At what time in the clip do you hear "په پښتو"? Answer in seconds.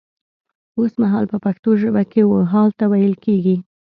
1.31-1.69